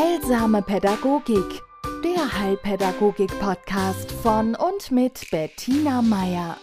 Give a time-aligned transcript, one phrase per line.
[0.00, 1.60] Heilsame Pädagogik,
[2.02, 6.56] der Heilpädagogik-Podcast von und mit Bettina Meier.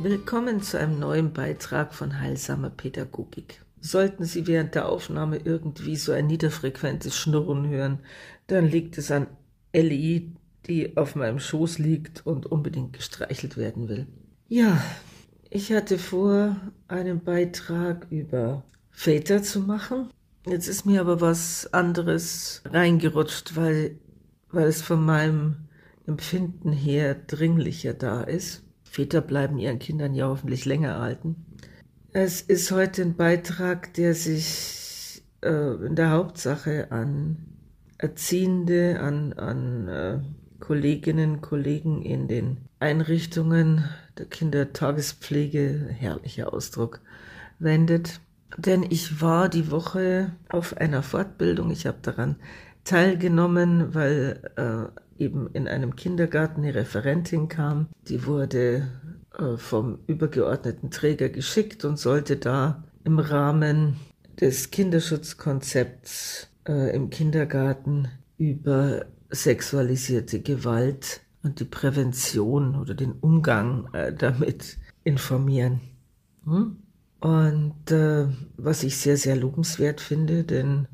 [0.00, 3.64] Willkommen zu einem neuen Beitrag von Heilsame Pädagogik.
[3.80, 7.98] Sollten Sie während der Aufnahme irgendwie so ein niederfrequentes Schnurren hören,
[8.46, 9.26] dann liegt es an
[9.72, 10.30] Ellie,
[10.66, 14.06] die auf meinem Schoß liegt und unbedingt gestreichelt werden will.
[14.46, 14.80] Ja,
[15.50, 16.54] ich hatte vor,
[16.86, 18.62] einen Beitrag über
[18.92, 20.10] Väter zu machen.
[20.50, 23.98] Jetzt ist mir aber was anderes reingerutscht, weil,
[24.50, 25.68] weil es von meinem
[26.06, 28.62] Empfinden her dringlicher da ist.
[28.84, 31.44] Väter bleiben ihren Kindern ja hoffentlich länger erhalten.
[32.12, 37.36] Es ist heute ein Beitrag, der sich äh, in der Hauptsache an
[37.98, 40.18] Erziehende, an, an äh,
[40.60, 43.84] Kolleginnen, Kollegen in den Einrichtungen
[44.16, 47.00] der Kindertagespflege, herrlicher Ausdruck,
[47.58, 48.20] wendet.
[48.56, 52.36] Denn ich war die Woche auf einer Fortbildung, ich habe daran
[52.84, 58.88] teilgenommen, weil äh, eben in einem Kindergarten eine Referentin kam, die wurde
[59.38, 63.96] äh, vom übergeordneten Träger geschickt und sollte da im Rahmen
[64.40, 74.12] des Kinderschutzkonzepts äh, im Kindergarten über sexualisierte Gewalt und die Prävention oder den Umgang äh,
[74.12, 75.80] damit informieren.
[76.44, 76.76] Hm?
[77.20, 80.86] Und äh, was ich sehr, sehr lobenswert finde, denn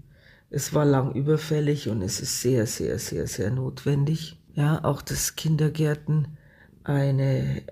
[0.50, 4.38] es war lang überfällig und es ist sehr, sehr, sehr, sehr notwendig.
[4.54, 6.36] Ja, auch dass Kindergärten
[6.84, 7.62] eine,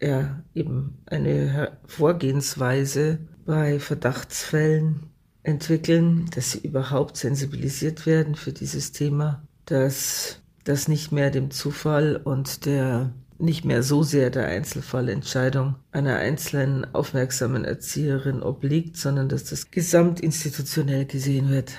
[0.00, 5.10] ja, eben eine Vorgehensweise bei Verdachtsfällen
[5.42, 12.16] entwickeln, dass sie überhaupt sensibilisiert werden für dieses Thema dass das nicht mehr dem Zufall
[12.16, 19.44] und der nicht mehr so sehr der Einzelfallentscheidung einer einzelnen aufmerksamen Erzieherin obliegt, sondern dass
[19.44, 21.72] das gesamtinstitutionell gesehen wird.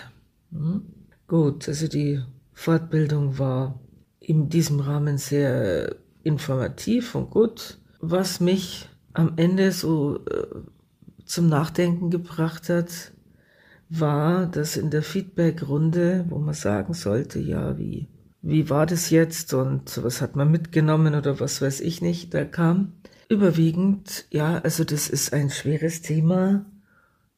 [0.51, 0.83] Hm?
[1.27, 2.21] Gut, also die
[2.53, 3.79] Fortbildung war
[4.19, 7.77] in diesem Rahmen sehr informativ und gut.
[7.99, 10.47] Was mich am Ende so äh,
[11.25, 13.11] zum Nachdenken gebracht hat,
[13.89, 18.07] war, dass in der Feedback-Runde, wo man sagen sollte, ja, wie,
[18.41, 22.45] wie war das jetzt und was hat man mitgenommen oder was weiß ich nicht, da
[22.45, 22.93] kam
[23.27, 26.65] überwiegend, ja, also das ist ein schweres Thema.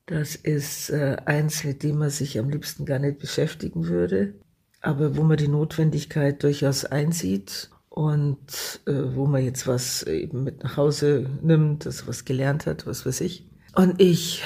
[0.06, 4.34] Das ist äh, eins, mit dem man sich am liebsten gar nicht beschäftigen würde,
[4.82, 10.64] aber wo man die Notwendigkeit durchaus einsieht und äh, wo man jetzt was eben mit
[10.64, 13.46] nach Hause nimmt, also was gelernt hat, was weiß ich.
[13.76, 14.44] Und ich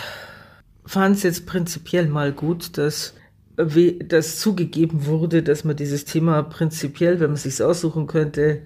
[0.86, 3.14] fand es jetzt prinzipiell mal gut, dass
[3.58, 8.64] das zugegeben wurde, dass man dieses Thema prinzipiell, wenn man sich aussuchen könnte,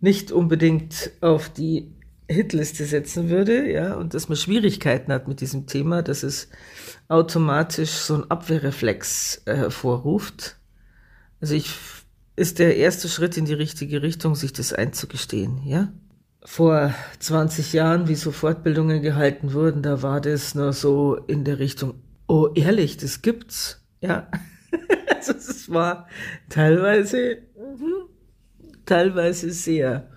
[0.00, 1.92] nicht unbedingt auf die
[2.28, 6.48] Hitliste setzen würde, ja, und dass man Schwierigkeiten hat mit diesem Thema, dass es
[7.08, 10.56] automatisch so ein Abwehrreflex äh, hervorruft.
[11.40, 11.70] Also ich
[12.34, 15.92] ist der erste Schritt in die richtige Richtung, sich das einzugestehen, ja
[16.46, 21.58] vor 20 Jahren, wie so Fortbildungen gehalten wurden, da war das nur so in der
[21.58, 21.94] Richtung,
[22.28, 23.84] oh ehrlich, das gibt's.
[24.06, 24.28] Ja.
[25.16, 26.06] also es war
[26.48, 27.38] teilweise,
[28.84, 30.10] teilweise sehr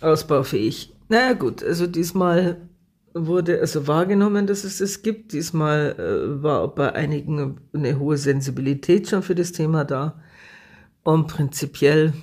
[0.00, 0.94] ausbaufähig.
[1.08, 2.68] Naja gut, also diesmal
[3.14, 5.32] wurde also wahrgenommen, dass es das gibt.
[5.32, 10.20] Diesmal äh, war bei einigen eine hohe Sensibilität schon für das Thema da.
[11.04, 12.14] Und prinzipiell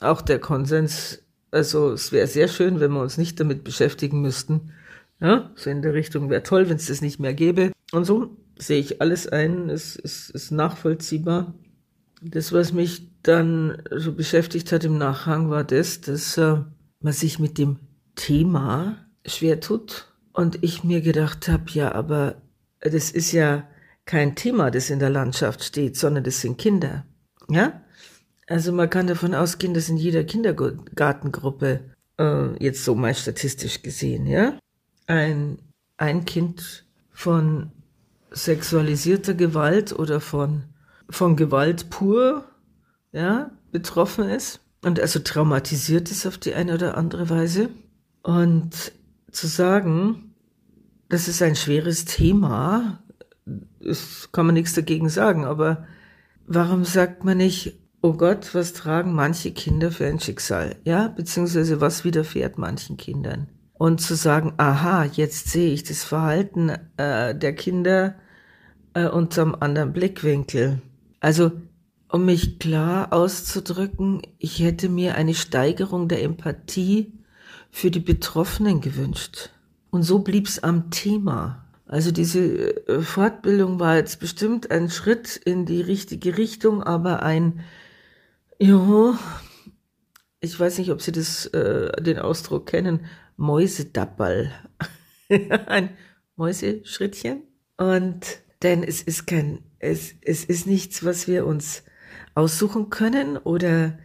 [0.00, 1.22] auch der Konsens
[1.52, 4.72] also es wäre sehr schön, wenn wir uns nicht damit beschäftigen müssten.
[5.20, 7.70] Ja, so in der Richtung wäre toll, wenn es das nicht mehr gäbe.
[7.92, 11.54] Und so sehe ich alles ein, es ist, ist nachvollziehbar.
[12.20, 16.58] Das, was mich dann so beschäftigt hat im Nachhang, war das, dass äh,
[17.00, 17.78] man sich mit dem
[18.14, 20.08] Thema schwer tut.
[20.32, 22.36] Und ich mir gedacht habe, ja, aber
[22.80, 23.68] das ist ja
[24.06, 27.04] kein Thema, das in der Landschaft steht, sondern das sind Kinder.
[27.48, 27.82] Ja?
[28.46, 31.80] Also man kann davon ausgehen, dass in jeder Kindergartengruppe,
[32.18, 34.58] äh, jetzt so mal statistisch gesehen, ja,
[35.06, 35.58] ein,
[35.96, 37.70] ein Kind von
[38.32, 40.64] sexualisierter Gewalt oder von,
[41.08, 42.44] von Gewalt pur,
[43.12, 47.68] ja, betroffen ist und also traumatisiert ist auf die eine oder andere Weise.
[48.22, 48.92] Und
[49.30, 50.34] zu sagen,
[51.08, 53.02] das ist ein schweres Thema,
[53.80, 55.86] ist, kann man nichts dagegen sagen, aber
[56.46, 61.80] warum sagt man nicht, oh Gott, was tragen manche Kinder für ein Schicksal, ja, beziehungsweise
[61.80, 63.48] was widerfährt manchen Kindern.
[63.74, 68.14] Und zu sagen, aha, jetzt sehe ich das Verhalten äh, der Kinder
[68.94, 70.80] äh, unter einem anderen Blickwinkel.
[71.20, 71.52] Also,
[72.08, 77.12] um mich klar auszudrücken, ich hätte mir eine Steigerung der Empathie
[77.70, 79.50] für die Betroffenen gewünscht.
[79.90, 81.64] Und so blieb's am Thema.
[81.86, 87.60] Also diese äh, Fortbildung war jetzt bestimmt ein Schritt in die richtige Richtung, aber ein,
[88.58, 89.18] ja,
[90.40, 93.00] ich weiß nicht, ob Sie das, äh, den Ausdruck kennen,
[93.36, 94.52] Mäusedappel.
[95.66, 95.90] ein
[96.36, 97.42] Mäuseschrittchen.
[97.76, 101.82] Und denn es ist kein, es, es ist nichts, was wir uns
[102.34, 103.98] aussuchen können oder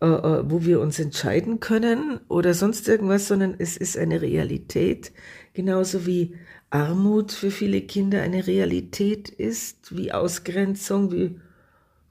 [0.00, 5.12] äh, äh, wo wir uns entscheiden können oder sonst irgendwas, sondern es ist eine Realität,
[5.54, 6.34] genauso wie
[6.70, 11.40] Armut für viele Kinder eine Realität ist, wie Ausgrenzung, wie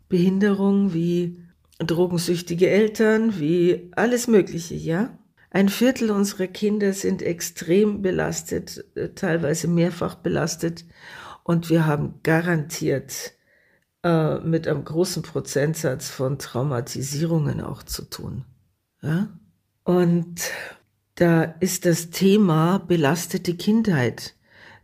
[0.10, 1.40] Behinderung, wie
[1.80, 5.18] drogensüchtige Eltern, wie alles Mögliche, ja?
[5.54, 10.84] Ein Viertel unserer Kinder sind extrem belastet, äh, teilweise mehrfach belastet
[11.44, 13.34] und wir haben garantiert
[14.04, 18.46] äh, mit einem großen Prozentsatz von Traumatisierungen auch zu tun.
[19.04, 19.30] Ja?
[19.84, 20.42] Und
[21.16, 24.36] da ist das Thema belastete Kindheit.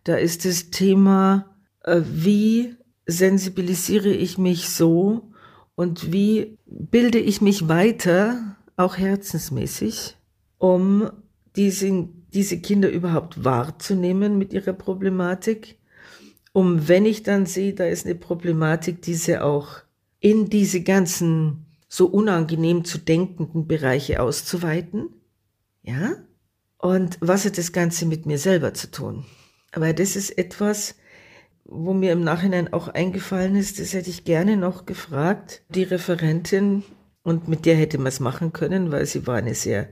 [0.04, 2.76] Da ist das Thema, äh, wie
[3.08, 5.32] sensibilisiere ich mich so
[5.74, 10.19] und wie bilde ich mich weiter, auch herzensmäßig,
[10.60, 11.10] um
[11.56, 15.80] diese, diese Kinder überhaupt wahrzunehmen mit ihrer Problematik
[16.52, 19.78] um wenn ich dann sehe, da ist eine Problematik, diese auch
[20.20, 25.10] in diese ganzen so unangenehm zu denkenden Bereiche auszuweiten.
[25.82, 26.16] Ja?
[26.78, 29.26] Und was hat das Ganze mit mir selber zu tun?
[29.72, 30.96] Aber das ist etwas,
[31.66, 36.84] wo mir im Nachhinein auch eingefallen ist, das hätte ich gerne noch gefragt, die Referentin,
[37.22, 39.90] und mit der hätte man es machen können, weil sie war eine sehr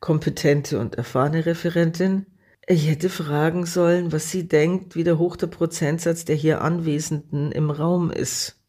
[0.00, 2.26] kompetente und erfahrene Referentin.
[2.66, 7.52] Ich hätte fragen sollen, was sie denkt, wie der hoch der Prozentsatz der hier Anwesenden
[7.52, 8.60] im Raum ist,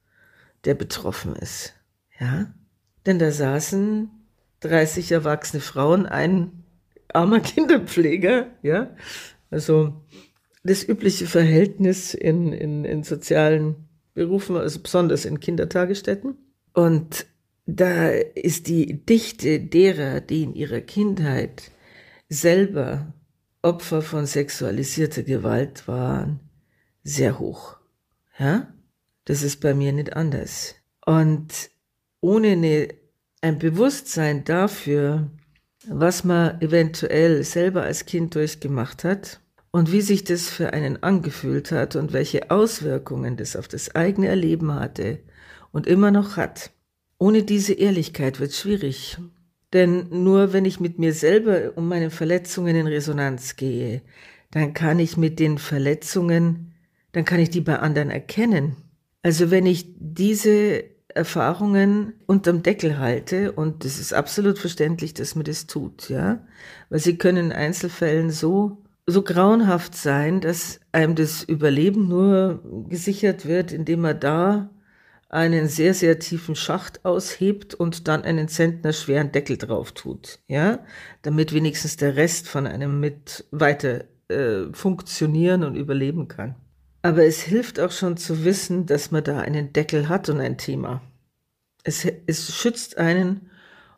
[0.66, 1.74] der betroffen ist.
[2.20, 2.54] Ja?
[3.06, 4.10] Denn da saßen
[4.60, 6.64] 30 erwachsene Frauen, ein
[7.14, 8.96] armer Kinderpfleger, ja?
[9.50, 10.02] Also,
[10.64, 16.38] das übliche Verhältnis in, in, in sozialen Berufen, also besonders in Kindertagesstätten.
[16.74, 17.26] Und
[17.68, 21.72] da ist die Dichte derer, die in ihrer Kindheit
[22.30, 23.14] selber
[23.62, 26.40] Opfer von sexualisierter Gewalt waren
[27.04, 27.78] sehr hoch.
[28.40, 28.74] Ja?
[29.26, 30.76] Das ist bei mir nicht anders.
[31.06, 31.70] Und
[32.22, 32.88] ohne eine,
[33.42, 35.30] ein Bewusstsein dafür,
[35.90, 39.42] was man eventuell selber als Kind durchgemacht hat
[39.72, 44.28] und wie sich das für einen angefühlt hat und welche Auswirkungen das auf das eigene
[44.28, 45.20] Erleben hatte
[45.72, 46.72] und immer noch hat.
[47.20, 49.18] Ohne diese Ehrlichkeit wird es schwierig.
[49.74, 54.02] Denn nur wenn ich mit mir selber um meine Verletzungen in Resonanz gehe,
[54.52, 56.74] dann kann ich mit den Verletzungen,
[57.12, 58.78] dann kann ich die bei anderen erkennen.
[59.24, 65.44] Also wenn ich diese Erfahrungen unterm Deckel halte, und es ist absolut verständlich, dass man
[65.44, 66.46] das tut, ja,
[66.90, 73.46] weil sie können in Einzelfällen so, so grauenhaft sein, dass einem das Überleben nur gesichert
[73.46, 74.70] wird, indem man da
[75.30, 80.80] einen sehr, sehr tiefen Schacht aushebt und dann einen Zentner schweren Deckel drauf tut, ja,
[81.22, 86.56] damit wenigstens der Rest von einem mit weiter äh, funktionieren und überleben kann.
[87.02, 90.58] Aber es hilft auch schon zu wissen, dass man da einen Deckel hat und ein
[90.58, 91.02] Thema.
[91.84, 93.50] Es, es schützt einen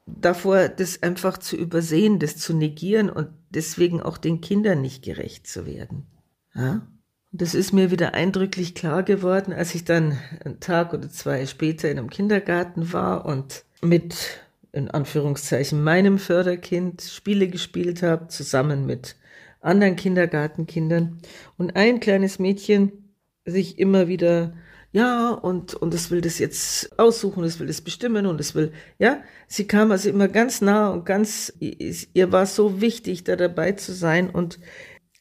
[0.06, 5.48] davor, das einfach zu übersehen, das zu negieren und deswegen auch den Kindern nicht gerecht
[5.48, 6.08] zu werden.
[6.54, 6.88] Ja?
[7.32, 11.46] Und das ist mir wieder eindrücklich klar geworden, als ich dann einen Tag oder zwei
[11.46, 18.86] später in einem Kindergarten war und mit, in Anführungszeichen, meinem Förderkind Spiele gespielt habe, zusammen
[18.86, 19.16] mit
[19.62, 21.20] anderen Kindergartenkindern.
[21.58, 23.14] Und ein kleines Mädchen
[23.46, 24.54] sich immer wieder,
[24.92, 28.72] ja, und, und es will das jetzt aussuchen, es will das bestimmen und es will,
[28.98, 33.74] ja, sie kam also immer ganz nah und ganz, ihr war so wichtig, da dabei
[33.74, 34.58] zu sein und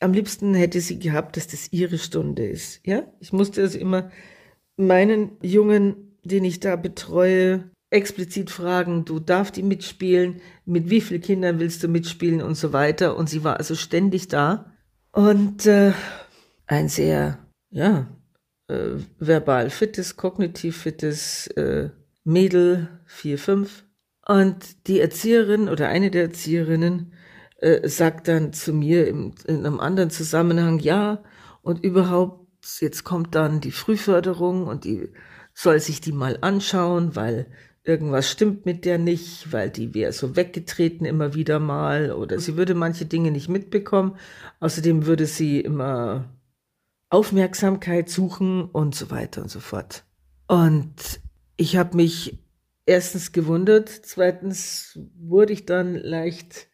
[0.00, 2.81] am liebsten hätte sie gehabt, dass das ihre Stunde ist.
[2.87, 4.11] Ja, ich musste also immer
[4.76, 11.23] meinen Jungen, den ich da betreue, explizit fragen, du darfst die mitspielen, mit wie vielen
[11.23, 13.17] Kindern willst du mitspielen und so weiter.
[13.17, 14.73] Und sie war also ständig da.
[15.12, 15.93] Und äh,
[16.67, 17.38] ein sehr,
[17.71, 18.07] ja,
[18.69, 21.90] äh, verbal fittes, kognitiv fittes äh,
[22.25, 23.85] Mädel, vier, fünf.
[24.26, 27.14] Und die Erzieherin oder eine der Erzieherinnen
[27.59, 31.23] äh, sagt dann zu mir im, in einem anderen Zusammenhang, ja,
[31.62, 32.47] und überhaupt,
[32.81, 35.11] jetzt kommt dann die Frühförderung und die
[35.55, 37.47] soll sich die mal anschauen, weil
[37.83, 42.57] irgendwas stimmt mit der nicht, weil die wäre so weggetreten immer wieder mal oder sie
[42.57, 44.17] würde manche Dinge nicht mitbekommen.
[44.61, 46.33] Außerdem würde sie immer
[47.11, 50.05] Aufmerksamkeit suchen und so weiter und so fort.
[50.47, 51.21] Und
[51.57, 52.38] ich habe mich
[52.87, 56.69] erstens gewundert, zweitens wurde ich dann leicht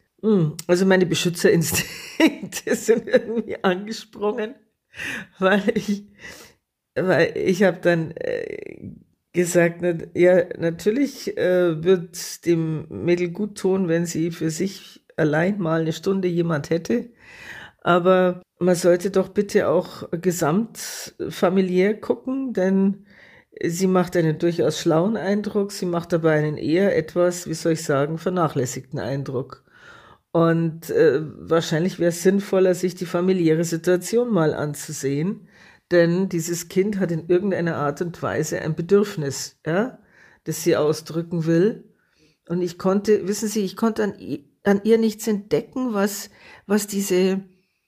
[0.67, 4.55] also meine Beschützerinstinkte sind irgendwie angesprungen.
[5.39, 6.05] weil ich,
[6.95, 8.91] weil ich habe dann äh,
[9.33, 9.83] gesagt,
[10.15, 15.93] ja, natürlich äh, wird dem Mädel gut tun, wenn sie für sich allein mal eine
[15.93, 17.09] Stunde jemand hätte.
[17.81, 23.05] Aber man sollte doch bitte auch gesamtfamiliär gucken, denn
[23.63, 27.83] sie macht einen durchaus schlauen Eindruck, sie macht aber einen eher etwas, wie soll ich
[27.83, 29.64] sagen, vernachlässigten Eindruck.
[30.35, 35.47] Und äh, wahrscheinlich wäre es sinnvoller, sich die familiäre Situation mal anzusehen,
[35.91, 39.97] denn dieses Kind hat in irgendeiner Art und Weise ein Bedürfnis, ja,
[40.43, 41.85] das sie ausdrücken will.
[42.49, 44.13] Und ich konnte, wissen Sie, ich konnte an,
[44.65, 46.29] an ihr nichts entdecken, was,
[46.67, 47.39] was diese,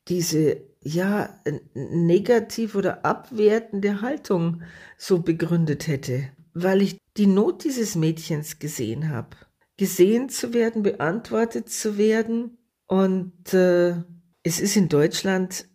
[0.07, 1.41] diese, ja,
[1.73, 4.61] negativ oder abwertende Haltung
[4.97, 9.35] so begründet hätte, weil ich die Not dieses Mädchens gesehen habe
[9.77, 12.57] gesehen zu werden, beantwortet zu werden.
[12.87, 13.95] Und äh,
[14.43, 15.67] es ist in Deutschland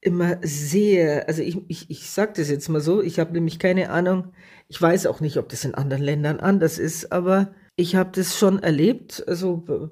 [0.00, 3.90] immer sehr, also ich, ich, ich sage das jetzt mal so, ich habe nämlich keine
[3.90, 4.32] Ahnung,
[4.68, 8.38] ich weiß auch nicht, ob das in anderen Ländern anders ist, aber ich habe das
[8.38, 9.90] schon erlebt, also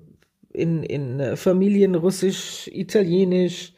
[0.51, 3.73] in, in Familien Russisch, Italienisch,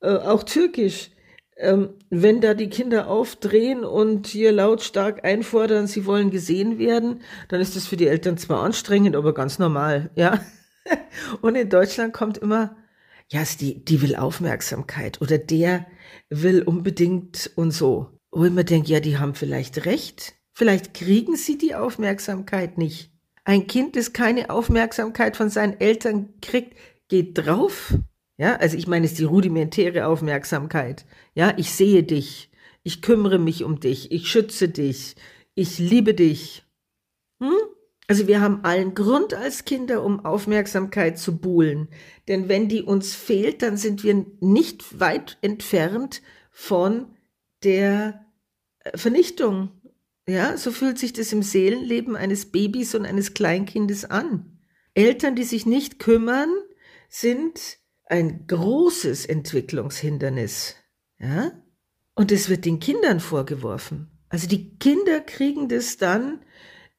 [0.00, 1.10] äh, auch Türkisch,
[1.56, 7.60] ähm, wenn da die Kinder aufdrehen und hier lautstark einfordern, sie wollen gesehen werden, dann
[7.60, 10.40] ist das für die Eltern zwar anstrengend, aber ganz normal, ja.
[11.40, 12.76] Und in Deutschland kommt immer,
[13.28, 15.86] ja, die, die will Aufmerksamkeit oder der
[16.30, 18.10] will unbedingt und so.
[18.30, 20.34] Wo ich mir denke, ja, die haben vielleicht recht.
[20.52, 23.10] Vielleicht kriegen sie die Aufmerksamkeit nicht.
[23.44, 26.76] Ein Kind, das keine Aufmerksamkeit von seinen Eltern kriegt,
[27.08, 27.94] geht drauf,
[28.38, 31.06] ja, also ich meine, es ist die rudimentäre Aufmerksamkeit.
[31.34, 32.50] Ja, ich sehe dich,
[32.82, 35.16] ich kümmere mich um dich, ich schütze dich,
[35.54, 36.64] ich liebe dich.
[37.40, 37.56] Hm?
[38.08, 41.88] Also wir haben allen Grund als Kinder, um Aufmerksamkeit zu buhlen.
[42.28, 47.16] Denn wenn die uns fehlt, dann sind wir nicht weit entfernt von
[47.64, 48.26] der
[48.80, 49.70] äh, Vernichtung.
[50.28, 54.60] Ja, so fühlt sich das im Seelenleben eines Babys und eines Kleinkindes an.
[54.94, 56.50] Eltern, die sich nicht kümmern,
[57.08, 60.76] sind ein großes Entwicklungshindernis.
[61.18, 61.52] Ja?
[62.14, 64.10] Und es wird den Kindern vorgeworfen.
[64.28, 66.40] Also die Kinder kriegen das dann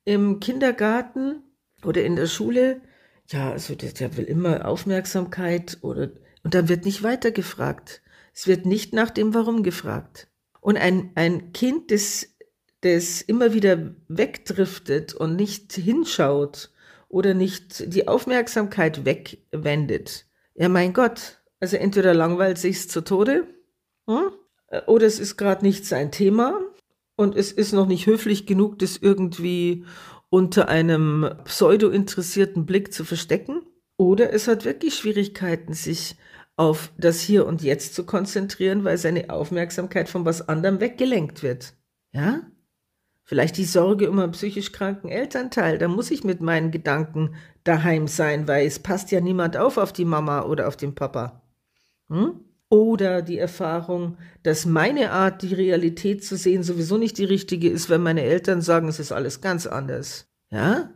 [0.06, 1.44] im Kindergarten
[1.84, 2.82] oder in der Schule.
[3.30, 6.12] Ja, also der, will immer Aufmerksamkeit oder,
[6.44, 8.02] und dann wird nicht weiter gefragt.
[8.34, 10.30] Es wird nicht nach dem Warum gefragt.
[10.62, 12.36] Und ein, ein Kind, das,
[12.82, 16.72] das immer wieder wegdriftet und nicht hinschaut
[17.10, 20.27] oder nicht die Aufmerksamkeit wegwendet,
[20.58, 21.40] ja, mein Gott.
[21.60, 23.48] Also entweder langweilt sich's zu Tode,
[24.08, 24.32] hm?
[24.86, 26.60] oder es ist gerade nicht sein Thema
[27.16, 29.86] und es ist noch nicht höflich genug, das irgendwie
[30.30, 33.62] unter einem pseudo-interessierten Blick zu verstecken.
[33.98, 36.16] Oder es hat wirklich Schwierigkeiten, sich
[36.56, 41.74] auf das Hier und Jetzt zu konzentrieren, weil seine Aufmerksamkeit von was anderem weggelenkt wird.
[42.14, 42.42] Ja?
[43.28, 45.78] Vielleicht die Sorge um einen psychisch kranken Elternteil.
[45.78, 49.92] Da muss ich mit meinen Gedanken daheim sein, weil es passt ja niemand auf auf
[49.92, 51.42] die Mama oder auf den Papa.
[52.08, 52.40] Hm?
[52.70, 57.90] Oder die Erfahrung, dass meine Art, die Realität zu sehen, sowieso nicht die richtige ist,
[57.90, 60.30] wenn meine Eltern sagen, es ist alles ganz anders.
[60.50, 60.90] Ja?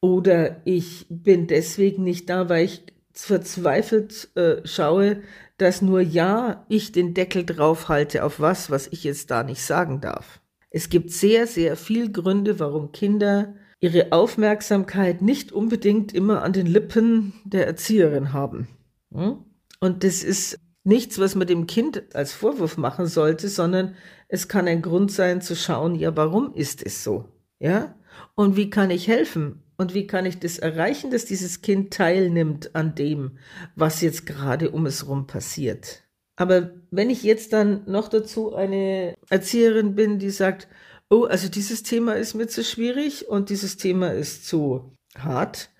[0.00, 5.20] Oder ich bin deswegen nicht da, weil ich verzweifelt äh, schaue,
[5.58, 9.64] dass nur ja ich den Deckel drauf halte auf was, was ich jetzt da nicht
[9.64, 10.41] sagen darf.
[10.74, 16.66] Es gibt sehr, sehr viel Gründe, warum Kinder ihre Aufmerksamkeit nicht unbedingt immer an den
[16.66, 18.68] Lippen der Erzieherin haben.
[19.12, 19.44] Hm?
[19.80, 23.94] Und das ist nichts, was man dem Kind als Vorwurf machen sollte, sondern
[24.28, 27.28] es kann ein Grund sein zu schauen, ja, warum ist es so?
[27.58, 27.94] Ja?
[28.34, 29.62] Und wie kann ich helfen?
[29.76, 33.38] Und wie kann ich das erreichen, dass dieses Kind teilnimmt an dem,
[33.74, 36.04] was jetzt gerade um es rum passiert?
[36.36, 40.68] Aber wenn ich jetzt dann noch dazu eine Erzieherin bin, die sagt,
[41.10, 45.70] oh, also dieses Thema ist mir zu schwierig und dieses Thema ist zu hart,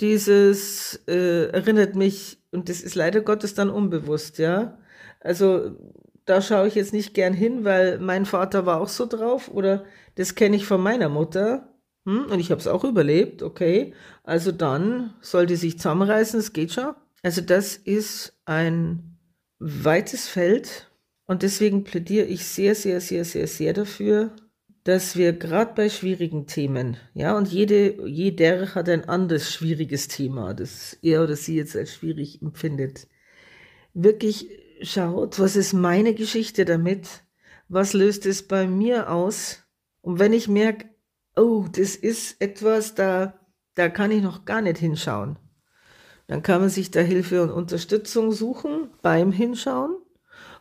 [0.00, 4.78] dieses äh, erinnert mich, und das ist leider Gottes dann unbewusst, ja.
[5.20, 5.76] Also
[6.24, 9.84] da schaue ich jetzt nicht gern hin, weil mein Vater war auch so drauf oder
[10.16, 11.68] das kenne ich von meiner Mutter.
[12.04, 13.94] Hm, und ich habe es auch überlebt, okay.
[14.24, 16.94] Also dann soll die sich zusammenreißen, es geht schon.
[17.22, 19.11] Also das ist ein
[19.62, 20.90] weites Feld.
[21.26, 24.34] Und deswegen plädiere ich sehr, sehr, sehr, sehr, sehr dafür,
[24.84, 30.54] dass wir gerade bei schwierigen Themen, ja, und jede, jeder hat ein anderes schwieriges Thema,
[30.54, 33.06] das er oder sie jetzt als schwierig empfindet,
[33.94, 34.48] wirklich
[34.82, 37.22] schaut, was ist meine Geschichte damit,
[37.68, 39.62] was löst es bei mir aus,
[40.00, 40.86] und wenn ich merke,
[41.36, 43.38] oh, das ist etwas, da,
[43.76, 45.38] da kann ich noch gar nicht hinschauen,
[46.26, 49.96] dann kann man sich da Hilfe und Unterstützung suchen beim Hinschauen.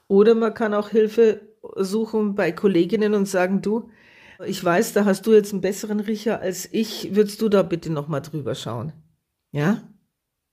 [0.07, 1.41] Oder man kann auch Hilfe
[1.75, 3.89] suchen bei Kolleginnen und sagen, du,
[4.45, 7.91] ich weiß, da hast du jetzt einen besseren Riecher als ich, würdest du da bitte
[7.91, 8.93] nochmal drüber schauen?
[9.51, 9.87] Ja?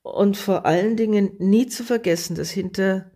[0.03, 3.11] Und vor allen Dingen nie zu vergessen, dass hinter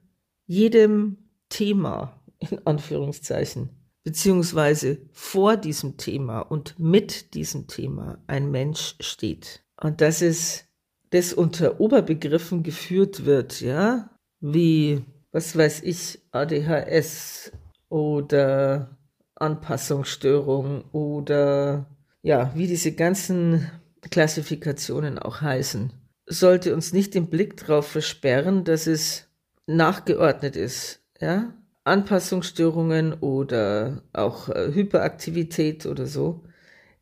[0.47, 1.19] jedem
[1.49, 3.71] Thema, in Anführungszeichen,
[4.05, 9.63] beziehungsweise vor diesem Thema und mit diesem Thema ein Mensch steht.
[9.81, 10.65] Und dass es
[11.13, 17.53] das unter Oberbegriffen geführt wird, ja, wie, was weiß ich, ADHS
[17.89, 18.97] oder
[19.35, 21.87] Anpassungsstörung oder
[22.23, 23.71] ja, wie diese ganzen
[24.11, 25.93] Klassifikationen auch heißen,
[26.27, 29.29] sollte uns nicht den Blick darauf versperren, dass es
[29.67, 31.53] nachgeordnet ist, ja,
[31.85, 36.45] Anpassungsstörungen oder auch äh, Hyperaktivität oder so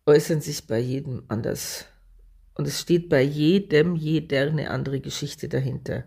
[0.07, 1.87] äußern sich bei jedem anders.
[2.55, 6.05] Und es steht bei jedem, jeder eine andere Geschichte dahinter.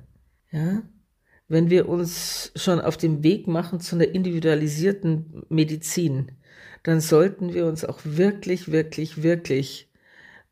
[0.51, 0.83] Ja?
[1.47, 6.31] Wenn wir uns schon auf dem Weg machen zu einer individualisierten Medizin,
[6.83, 9.89] dann sollten wir uns auch wirklich, wirklich, wirklich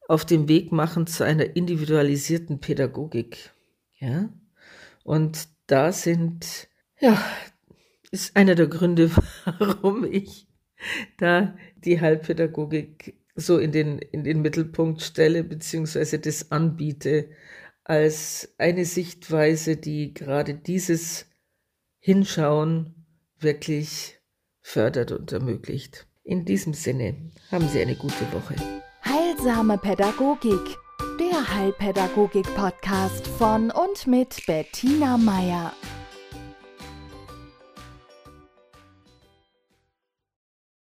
[0.07, 3.51] auf dem Weg machen zu einer individualisierten Pädagogik.
[3.99, 4.29] Ja?
[5.03, 6.67] Und da sind,
[6.99, 7.21] ja,
[8.11, 9.11] ist einer der Gründe,
[9.59, 10.47] warum ich
[11.17, 17.29] da die Heilpädagogik so in den, in den Mittelpunkt stelle, beziehungsweise das anbiete,
[17.83, 21.25] als eine Sichtweise, die gerade dieses
[21.99, 23.05] Hinschauen
[23.39, 24.19] wirklich
[24.61, 26.07] fördert und ermöglicht.
[26.23, 28.55] In diesem Sinne haben Sie eine gute Woche.
[29.03, 30.77] Heilsame Pädagogik,
[31.19, 35.73] der Heilpädagogik-Podcast von und mit Bettina Meier.